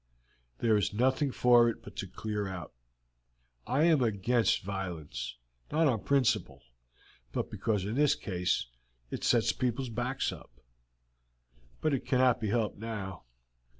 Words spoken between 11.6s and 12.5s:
but it cannot be